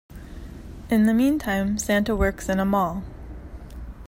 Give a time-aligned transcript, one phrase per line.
[0.89, 3.03] In the meantime, Santa works in a mall.